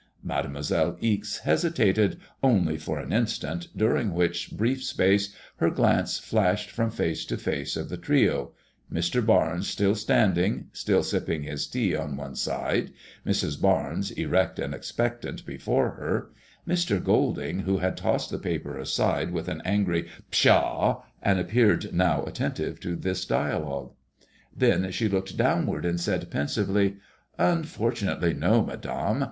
[0.23, 6.89] Mademoiselle Ixe hesitated, only for an instant, during which brief space her glance flashed from
[6.89, 8.49] face to face of the trio:
[8.91, 9.23] Mr.
[9.23, 12.89] Barnes, still standing, still sipping his tea on one side;
[13.27, 13.61] Mrs.
[13.61, 16.31] Barnes, erect and expectant before her;
[16.67, 16.97] Mr.
[17.03, 22.79] Golding, who had tossed the paper aside with an angry" Pshaw," and appeared now attentive
[22.79, 23.91] to this dialogue.
[24.57, 26.97] Then she looked downward and said, pensively:"
[27.37, 29.19] Unfor tunately, no, Madame.